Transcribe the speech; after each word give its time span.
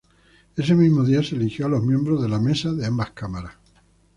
Ese 0.55 0.73
mismo 0.73 1.03
día 1.03 1.21
se 1.21 1.35
eligió 1.35 1.67
a 1.67 1.69
los 1.69 1.83
miembros 1.83 2.23
de 2.23 2.27
la 2.29 2.39
Mesa 2.39 2.73
de 2.73 2.87
ambas 2.87 3.11
Cámaras. 3.11 3.53